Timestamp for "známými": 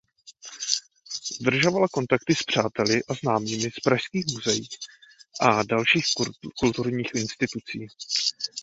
3.13-3.71